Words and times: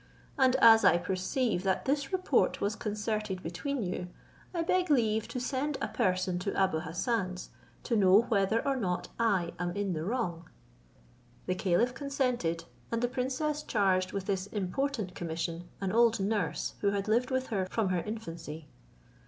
And 0.35 0.55
as 0.55 0.83
I 0.83 0.97
perceive 0.97 1.61
that 1.61 1.85
this 1.85 2.11
report 2.11 2.59
was 2.59 2.75
concerted 2.75 3.43
between 3.43 3.83
you, 3.83 4.07
I 4.51 4.63
beg 4.63 4.89
leave 4.89 5.27
to 5.27 5.39
send 5.39 5.77
a 5.79 5.87
person 5.89 6.39
to 6.39 6.59
Abou 6.63 6.79
Hassan's, 6.79 7.51
to 7.83 7.95
know 7.95 8.21
whether 8.23 8.67
or 8.67 8.75
not 8.75 9.09
I 9.19 9.53
am 9.59 9.75
in 9.75 9.93
the 9.93 10.03
wrong." 10.03 10.49
The 11.45 11.53
caliph 11.53 11.93
consented, 11.93 12.63
and 12.91 13.03
the 13.03 13.07
princess 13.09 13.61
charged 13.61 14.11
with 14.11 14.25
this 14.25 14.47
important 14.47 15.13
commission 15.13 15.69
an 15.81 15.91
old 15.91 16.19
nurse, 16.19 16.73
who 16.81 16.89
had 16.89 17.07
lived 17.07 17.29
with 17.29 17.45
her 17.49 17.67
from 17.69 17.89
her 17.89 18.01
infancy. 18.01 18.69